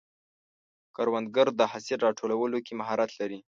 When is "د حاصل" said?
1.59-1.99